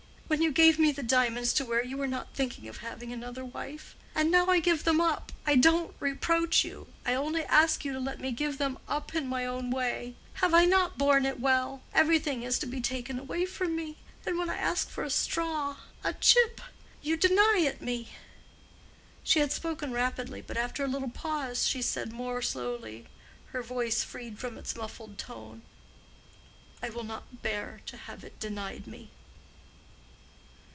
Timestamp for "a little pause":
20.85-21.67